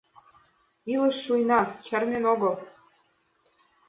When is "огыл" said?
2.33-2.53